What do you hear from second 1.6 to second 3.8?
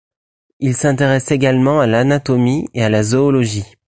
à l'anatomie et à la zoologie.